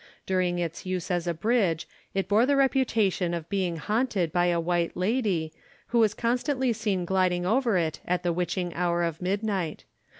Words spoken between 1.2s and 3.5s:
a bridge it bore the reputation of